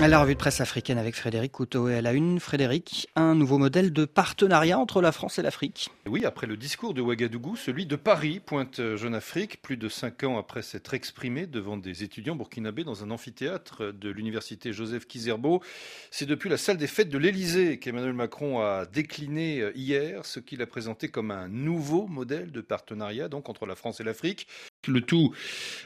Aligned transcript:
À 0.00 0.06
la 0.06 0.20
revue 0.20 0.34
de 0.34 0.38
presse 0.38 0.60
africaine 0.60 0.96
avec 0.96 1.16
Frédéric 1.16 1.50
Couteau 1.50 1.88
et 1.88 1.96
à 1.96 2.00
la 2.00 2.12
une, 2.12 2.38
Frédéric, 2.38 3.08
un 3.16 3.34
nouveau 3.34 3.58
modèle 3.58 3.92
de 3.92 4.04
partenariat 4.04 4.78
entre 4.78 5.02
la 5.02 5.10
France 5.10 5.40
et 5.40 5.42
l'Afrique. 5.42 5.90
Oui, 6.06 6.24
après 6.24 6.46
le 6.46 6.56
discours 6.56 6.94
de 6.94 7.00
Ouagadougou, 7.00 7.56
celui 7.56 7.84
de 7.84 7.96
Paris 7.96 8.38
pointe 8.38 8.80
Jeune 8.94 9.16
Afrique, 9.16 9.60
plus 9.60 9.76
de 9.76 9.88
cinq 9.88 10.22
ans 10.22 10.38
après 10.38 10.62
s'être 10.62 10.94
exprimé 10.94 11.48
devant 11.48 11.76
des 11.76 12.04
étudiants 12.04 12.36
burkinabés 12.36 12.84
dans 12.84 13.02
un 13.02 13.10
amphithéâtre 13.10 13.92
de 13.92 14.08
l'université 14.08 14.72
Joseph 14.72 15.08
Kizerbo. 15.08 15.64
C'est 16.12 16.26
depuis 16.26 16.48
la 16.48 16.58
salle 16.58 16.76
des 16.76 16.86
fêtes 16.86 17.10
de 17.10 17.18
l'Élysée 17.18 17.80
qu'Emmanuel 17.80 18.12
Macron 18.12 18.60
a 18.60 18.86
décliné 18.86 19.64
hier 19.74 20.24
ce 20.24 20.38
qu'il 20.38 20.62
a 20.62 20.66
présenté 20.66 21.08
comme 21.08 21.32
un 21.32 21.48
nouveau 21.48 22.06
modèle 22.06 22.52
de 22.52 22.60
partenariat 22.60 23.28
donc 23.28 23.48
entre 23.48 23.66
la 23.66 23.74
France 23.74 23.98
et 23.98 24.04
l'Afrique. 24.04 24.46
Le 24.86 25.00
tout 25.00 25.34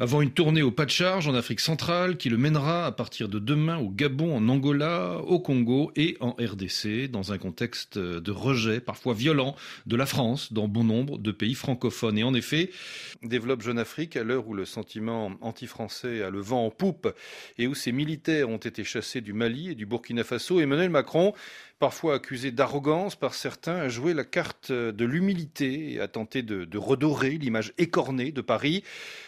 avant 0.00 0.22
une 0.22 0.30
tournée 0.30 0.62
au 0.62 0.70
pas 0.70 0.86
de 0.86 0.90
charge 0.90 1.28
en 1.28 1.34
Afrique 1.34 1.60
centrale 1.60 2.16
qui 2.16 2.30
le 2.30 2.38
mènera 2.38 2.86
à 2.86 2.90
partir 2.90 3.28
de 3.28 3.38
demain 3.38 3.76
au 3.78 3.90
Gabon, 3.90 4.34
en 4.34 4.48
Angola, 4.48 5.18
au 5.18 5.38
Congo 5.40 5.92
et 5.94 6.16
en 6.20 6.30
RDC, 6.30 7.10
dans 7.10 7.32
un 7.32 7.38
contexte 7.38 7.98
de 7.98 8.30
rejet 8.32 8.80
parfois 8.80 9.12
violent 9.12 9.54
de 9.86 9.94
la 9.94 10.06
France 10.06 10.54
dans 10.54 10.68
bon 10.68 10.84
nombre 10.84 11.18
de 11.18 11.30
pays 11.32 11.54
francophones. 11.54 12.16
Et 12.16 12.24
en 12.24 12.32
effet, 12.32 12.70
développe 13.22 13.60
Jeune 13.60 13.78
Afrique 13.78 14.16
à 14.16 14.24
l'heure 14.24 14.48
où 14.48 14.54
le 14.54 14.64
sentiment 14.64 15.32
anti-français 15.42 16.22
a 16.22 16.30
le 16.30 16.40
vent 16.40 16.64
en 16.64 16.70
poupe 16.70 17.14
et 17.58 17.66
où 17.66 17.74
ses 17.74 17.92
militaires 17.92 18.48
ont 18.48 18.56
été 18.56 18.84
chassés 18.84 19.20
du 19.20 19.34
Mali 19.34 19.70
et 19.70 19.74
du 19.74 19.84
Burkina 19.84 20.24
Faso. 20.24 20.60
Emmanuel 20.60 20.90
Macron 20.90 21.34
parfois 21.78 22.16
accusé 22.16 22.50
d'arrogance 22.50 23.14
par 23.14 23.34
certains, 23.34 23.76
a 23.76 23.88
joué 23.88 24.14
la 24.14 24.24
carte 24.24 24.72
de 24.72 25.04
l'humilité 25.04 25.92
et 25.92 26.00
a 26.00 26.08
tenté 26.08 26.42
de, 26.42 26.78
redorer 26.78 27.30
l'image 27.30 27.72
écornée 27.78 28.32
de 28.32 28.40
Paris. 28.40 28.82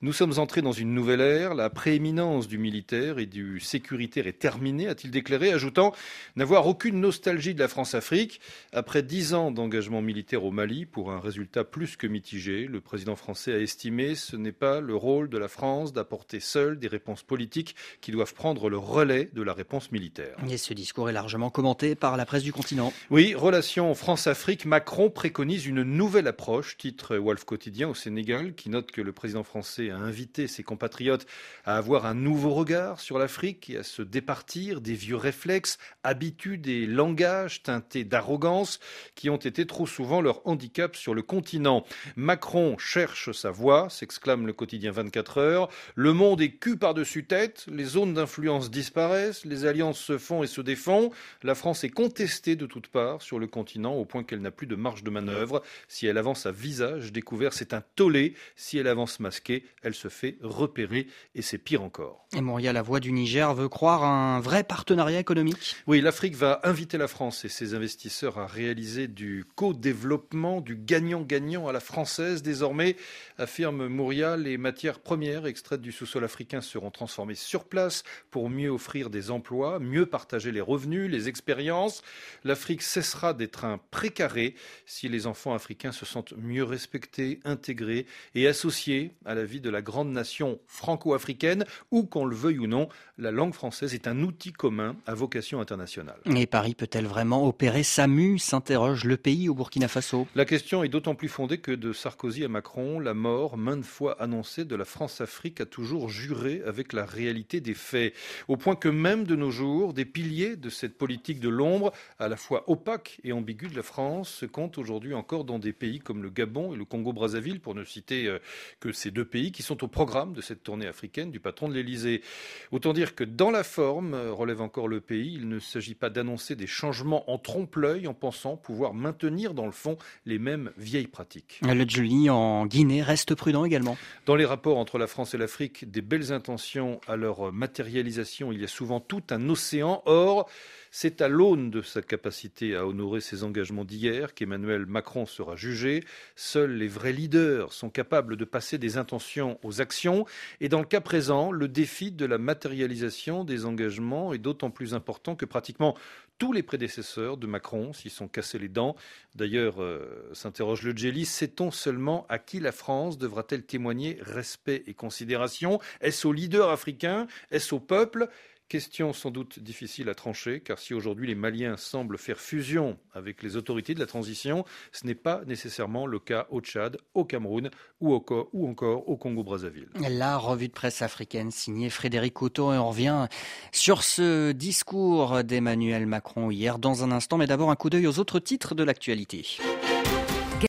Nous 0.00 0.12
sommes 0.12 0.38
entrés 0.38 0.62
dans 0.62 0.72
une 0.72 0.94
nouvelle 0.94 1.20
ère. 1.20 1.54
La 1.54 1.70
prééminence 1.70 2.48
du 2.48 2.58
militaire 2.58 3.18
et 3.18 3.26
du 3.26 3.60
sécuritaire 3.60 4.26
est 4.26 4.38
terminée, 4.38 4.88
a-t-il 4.88 5.10
déclaré, 5.10 5.52
ajoutant 5.52 5.92
n'avoir 6.34 6.66
aucune 6.66 7.00
nostalgie 7.00 7.54
de 7.54 7.60
la 7.60 7.68
France-Afrique. 7.68 8.40
Après 8.72 9.02
dix 9.02 9.34
ans 9.34 9.50
d'engagement 9.50 10.02
militaire 10.02 10.44
au 10.44 10.50
Mali, 10.50 10.86
pour 10.86 11.12
un 11.12 11.20
résultat 11.20 11.64
plus 11.64 11.96
que 11.96 12.06
mitigé, 12.06 12.66
le 12.66 12.80
président 12.80 13.16
français 13.16 13.52
a 13.54 13.58
estimé 13.58 14.14
ce 14.14 14.36
n'est 14.36 14.52
pas 14.52 14.80
le 14.80 14.96
rôle 14.96 15.28
de 15.28 15.38
la 15.38 15.48
France 15.48 15.92
d'apporter 15.92 16.40
seule 16.40 16.78
des 16.78 16.88
réponses 16.88 17.22
politiques 17.22 17.76
qui 18.00 18.10
doivent 18.10 18.34
prendre 18.34 18.68
le 18.68 18.78
relais 18.78 19.30
de 19.32 19.42
la 19.42 19.52
réponse 19.52 19.92
militaire. 19.92 20.36
Et 20.50 20.56
ce 20.56 20.74
discours 20.74 21.08
est 21.08 21.12
largement 21.12 21.50
commenté 21.50 21.94
par 21.94 22.16
la 22.16 22.26
du 22.40 22.52
continent. 22.52 22.92
Oui, 23.10 23.34
relation 23.34 23.94
France-Afrique, 23.94 24.64
Macron 24.64 25.10
préconise 25.10 25.66
une 25.66 25.82
nouvelle 25.82 26.26
approche, 26.26 26.78
titre 26.78 27.16
Wolf 27.16 27.44
Quotidien 27.44 27.88
au 27.88 27.94
Sénégal, 27.94 28.54
qui 28.54 28.70
note 28.70 28.90
que 28.90 29.02
le 29.02 29.12
président 29.12 29.42
français 29.42 29.90
a 29.90 29.96
invité 29.96 30.46
ses 30.46 30.62
compatriotes 30.62 31.26
à 31.64 31.76
avoir 31.76 32.06
un 32.06 32.14
nouveau 32.14 32.54
regard 32.54 33.00
sur 33.00 33.18
l'Afrique 33.18 33.68
et 33.68 33.78
à 33.78 33.82
se 33.82 34.00
départir 34.00 34.80
des 34.80 34.94
vieux 34.94 35.16
réflexes, 35.16 35.78
habitudes 36.04 36.66
et 36.68 36.86
langages 36.86 37.62
teintés 37.62 38.04
d'arrogance 38.04 38.80
qui 39.14 39.28
ont 39.28 39.36
été 39.36 39.66
trop 39.66 39.86
souvent 39.86 40.22
leur 40.22 40.46
handicap 40.46 40.96
sur 40.96 41.14
le 41.14 41.22
continent. 41.22 41.84
Macron 42.16 42.78
cherche 42.78 43.32
sa 43.32 43.50
voie, 43.50 43.90
s'exclame 43.90 44.46
le 44.46 44.52
quotidien 44.52 44.92
24 44.92 45.38
heures. 45.38 45.68
Le 45.94 46.12
monde 46.12 46.40
est 46.40 46.52
cul 46.52 46.76
par-dessus 46.76 47.24
tête, 47.24 47.66
les 47.68 47.84
zones 47.84 48.14
d'influence 48.14 48.70
disparaissent, 48.70 49.44
les 49.44 49.66
alliances 49.66 49.98
se 49.98 50.18
font 50.18 50.42
et 50.42 50.46
se 50.46 50.60
défont. 50.60 51.10
La 51.42 51.54
France 51.54 51.84
est 51.84 51.90
contestée 52.22 52.54
de 52.54 52.66
toutes 52.66 52.86
parts 52.86 53.20
sur 53.20 53.40
le 53.40 53.48
continent 53.48 53.94
au 53.94 54.04
point 54.04 54.22
qu'elle 54.22 54.42
n'a 54.42 54.52
plus 54.52 54.68
de 54.68 54.76
marge 54.76 55.02
de 55.02 55.10
manœuvre. 55.10 55.60
Si 55.88 56.06
elle 56.06 56.18
avance 56.18 56.46
à 56.46 56.52
visage 56.52 57.10
découvert, 57.10 57.52
c'est 57.52 57.74
un 57.74 57.82
tollé. 57.96 58.34
Si 58.54 58.78
elle 58.78 58.86
avance 58.86 59.18
masquée, 59.18 59.64
elle 59.82 59.94
se 59.94 60.06
fait 60.06 60.36
repérer 60.40 61.08
et 61.34 61.42
c'est 61.42 61.58
pire 61.58 61.82
encore. 61.82 62.28
Et 62.36 62.40
Montréal, 62.40 62.76
la 62.76 62.82
voix 62.82 63.00
du 63.00 63.10
Niger, 63.10 63.52
veut 63.54 63.68
croire 63.68 64.04
un 64.04 64.38
vrai 64.38 64.62
partenariat 64.62 65.18
économique? 65.18 65.74
Oui, 65.88 66.00
l'Afrique 66.00 66.36
va 66.36 66.60
inviter 66.62 66.96
la 66.96 67.08
France 67.08 67.44
et 67.44 67.48
ses 67.48 67.74
investisseurs 67.74 68.38
à 68.38 68.46
réaliser 68.46 69.08
du 69.08 69.44
co-développement, 69.56 70.60
du 70.60 70.76
gagnant-gagnant 70.76 71.66
à 71.66 71.72
la 71.72 71.80
française. 71.80 72.40
Désormais, 72.40 72.94
affirme 73.36 73.88
Montréal, 73.88 74.44
les 74.44 74.58
matières 74.58 75.00
premières 75.00 75.46
extraites 75.46 75.82
du 75.82 75.90
sous-sol 75.90 76.22
africain 76.22 76.60
seront 76.60 76.92
transformées 76.92 77.34
sur 77.34 77.64
place 77.64 78.04
pour 78.30 78.48
mieux 78.48 78.70
offrir 78.70 79.10
des 79.10 79.32
emplois, 79.32 79.80
mieux 79.80 80.06
partager 80.06 80.52
les 80.52 80.60
revenus, 80.60 81.10
les 81.10 81.28
expériences. 81.28 82.02
L'Afrique 82.44 82.82
cessera 82.82 83.34
d'être 83.34 83.64
un 83.64 83.78
précaré 83.90 84.54
si 84.86 85.08
les 85.08 85.26
enfants 85.26 85.54
africains 85.54 85.92
se 85.92 86.04
sentent 86.04 86.34
mieux 86.36 86.64
respectés, 86.64 87.40
intégrés 87.44 88.06
et 88.34 88.46
associés 88.46 89.12
à 89.24 89.34
la 89.34 89.44
vie 89.44 89.60
de 89.60 89.70
la 89.70 89.82
grande 89.82 90.10
nation 90.10 90.58
franco-africaine, 90.66 91.64
où 91.90 92.04
qu'on 92.04 92.24
le 92.24 92.34
veuille 92.34 92.58
ou 92.58 92.66
non, 92.66 92.88
la 93.18 93.30
langue 93.30 93.54
française 93.54 93.94
est 93.94 94.08
un 94.08 94.22
outil 94.22 94.52
commun 94.52 94.96
à 95.06 95.14
vocation 95.14 95.60
internationale. 95.60 96.18
Et 96.26 96.46
Paris 96.46 96.74
peut-elle 96.74 97.06
vraiment 97.06 97.46
opérer 97.46 97.82
SAMU 97.82 98.38
s'interroge 98.38 99.04
le 99.04 99.16
pays 99.16 99.48
au 99.48 99.54
Burkina 99.54 99.88
Faso. 99.88 100.26
La 100.34 100.44
question 100.44 100.82
est 100.82 100.88
d'autant 100.88 101.14
plus 101.14 101.28
fondée 101.28 101.58
que 101.58 101.72
de 101.72 101.92
Sarkozy 101.92 102.44
à 102.44 102.48
Macron, 102.48 102.98
la 102.98 103.14
mort, 103.14 103.56
maintes 103.56 103.84
fois 103.84 104.20
annoncée, 104.20 104.64
de 104.64 104.76
la 104.76 104.84
France-Afrique 104.84 105.60
a 105.60 105.66
toujours 105.66 106.08
juré 106.08 106.62
avec 106.66 106.92
la 106.92 107.04
réalité 107.04 107.60
des 107.60 107.74
faits, 107.74 108.14
au 108.48 108.56
point 108.56 108.76
que 108.76 108.88
même 108.88 109.24
de 109.24 109.36
nos 109.36 109.50
jours, 109.50 109.92
des 109.92 110.04
piliers 110.04 110.56
de 110.56 110.70
cette 110.70 110.96
politique 110.96 111.40
de 111.40 111.48
l'ombre, 111.48 111.92
à 112.18 112.28
la 112.28 112.36
fois 112.36 112.64
opaque 112.68 113.20
et 113.24 113.32
ambiguë 113.32 113.68
de 113.68 113.76
la 113.76 113.82
France, 113.82 114.30
se 114.30 114.46
comptent 114.46 114.78
aujourd'hui 114.78 115.14
encore 115.14 115.44
dans 115.44 115.58
des 115.58 115.72
pays 115.72 115.98
comme 115.98 116.22
le 116.22 116.30
Gabon 116.30 116.72
et 116.72 116.76
le 116.76 116.84
Congo-Brazzaville, 116.84 117.60
pour 117.60 117.74
ne 117.74 117.84
citer 117.84 118.26
euh, 118.26 118.38
que 118.80 118.92
ces 118.92 119.10
deux 119.10 119.24
pays 119.24 119.52
qui 119.52 119.62
sont 119.62 119.82
au 119.84 119.88
programme 119.88 120.32
de 120.32 120.40
cette 120.40 120.62
tournée 120.62 120.86
africaine 120.86 121.30
du 121.30 121.40
patron 121.40 121.68
de 121.68 121.74
l'Élysée. 121.74 122.22
Autant 122.70 122.92
dire 122.92 123.14
que 123.14 123.24
dans 123.24 123.50
la 123.50 123.64
forme, 123.64 124.14
euh, 124.14 124.32
relève 124.32 124.60
encore 124.60 124.88
le 124.88 125.00
pays, 125.00 125.34
il 125.34 125.48
ne 125.48 125.58
s'agit 125.58 125.94
pas 125.94 126.10
d'annoncer 126.10 126.56
des 126.56 126.66
changements 126.66 127.30
en 127.30 127.38
trompe-l'œil 127.38 128.06
en 128.06 128.14
pensant 128.14 128.56
pouvoir 128.56 128.94
maintenir 128.94 129.54
dans 129.54 129.66
le 129.66 129.72
fond 129.72 129.96
les 130.26 130.38
mêmes 130.38 130.72
vieilles 130.76 131.06
pratiques. 131.06 131.60
Le 131.62 131.88
Jolie 131.88 132.30
en 132.30 132.66
Guinée 132.66 133.02
reste 133.02 133.34
prudent 133.34 133.64
également. 133.64 133.96
Dans 134.26 134.36
les 134.36 134.44
rapports 134.44 134.78
entre 134.78 134.98
la 134.98 135.06
France 135.06 135.34
et 135.34 135.38
l'Afrique, 135.38 135.90
des 135.90 136.02
belles 136.02 136.32
intentions 136.32 137.00
à 137.06 137.16
leur 137.16 137.52
matérialisation, 137.52 138.52
il 138.52 138.60
y 138.60 138.64
a 138.64 138.68
souvent 138.68 139.00
tout 139.00 139.22
un 139.30 139.48
océan. 139.48 140.02
Or, 140.06 140.48
c'est 140.90 141.22
à 141.22 141.28
l'aune 141.28 141.70
de 141.70 141.82
sa 141.92 142.02
capacité 142.02 142.74
à 142.74 142.86
honorer 142.86 143.20
ses 143.20 143.44
engagements 143.44 143.84
d'hier 143.84 144.34
qu'Emmanuel 144.34 144.86
Macron 144.86 145.26
sera 145.26 145.56
jugé. 145.56 146.04
Seuls 146.36 146.72
les 146.72 146.88
vrais 146.88 147.12
leaders 147.12 147.72
sont 147.72 147.90
capables 147.90 148.36
de 148.36 148.44
passer 148.44 148.78
des 148.78 148.96
intentions 148.96 149.58
aux 149.62 149.80
actions. 149.80 150.24
Et 150.60 150.68
dans 150.68 150.80
le 150.80 150.86
cas 150.86 151.00
présent, 151.00 151.52
le 151.52 151.68
défi 151.68 152.10
de 152.10 152.24
la 152.24 152.38
matérialisation 152.38 153.44
des 153.44 153.66
engagements 153.66 154.32
est 154.32 154.38
d'autant 154.38 154.70
plus 154.70 154.94
important 154.94 155.36
que 155.36 155.44
pratiquement 155.44 155.96
tous 156.38 156.52
les 156.52 156.62
prédécesseurs 156.62 157.36
de 157.36 157.46
Macron 157.46 157.92
s'y 157.92 158.10
sont 158.10 158.26
cassés 158.26 158.58
les 158.58 158.68
dents. 158.68 158.96
D'ailleurs, 159.34 159.82
euh, 159.82 160.28
s'interroge 160.32 160.82
le 160.82 160.96
Jelly, 160.96 161.24
sait-on 161.24 161.70
seulement 161.70 162.26
à 162.28 162.38
qui 162.38 162.58
la 162.58 162.72
France 162.72 163.18
devra-t-elle 163.18 163.64
témoigner 163.64 164.18
respect 164.22 164.82
et 164.86 164.94
considération? 164.94 165.78
Est-ce 166.00 166.26
aux 166.26 166.32
leaders 166.32 166.70
africains? 166.70 167.26
Est-ce 167.50 167.74
au 167.74 167.80
peuple? 167.80 168.28
Question 168.72 169.12
sans 169.12 169.30
doute 169.30 169.58
difficile 169.58 170.08
à 170.08 170.14
trancher, 170.14 170.60
car 170.60 170.78
si 170.78 170.94
aujourd'hui 170.94 171.26
les 171.26 171.34
Maliens 171.34 171.76
semblent 171.76 172.16
faire 172.16 172.40
fusion 172.40 172.96
avec 173.12 173.42
les 173.42 173.56
autorités 173.56 173.92
de 173.92 174.00
la 174.00 174.06
transition, 174.06 174.64
ce 174.92 175.06
n'est 175.06 175.14
pas 175.14 175.42
nécessairement 175.46 176.06
le 176.06 176.18
cas 176.18 176.46
au 176.48 176.62
Tchad, 176.62 176.96
au 177.12 177.26
Cameroun 177.26 177.68
ou, 178.00 178.14
au, 178.14 178.48
ou 178.54 178.66
encore 178.66 179.06
au 179.06 179.18
Congo-Brazzaville. 179.18 179.88
La 180.08 180.38
revue 180.38 180.68
de 180.68 180.72
presse 180.72 181.02
africaine 181.02 181.50
signée 181.50 181.90
Frédéric 181.90 182.32
Couteau 182.32 182.72
et 182.72 182.78
on 182.78 182.88
revient 182.88 183.26
sur 183.72 184.02
ce 184.02 184.52
discours 184.52 185.44
d'Emmanuel 185.44 186.06
Macron 186.06 186.50
hier 186.50 186.78
dans 186.78 187.04
un 187.04 187.12
instant, 187.12 187.36
mais 187.36 187.46
d'abord 187.46 187.70
un 187.70 187.76
coup 187.76 187.90
d'œil 187.90 188.06
aux 188.06 188.20
autres 188.20 188.38
titres 188.38 188.74
de 188.74 188.84
l'actualité. 188.84 189.58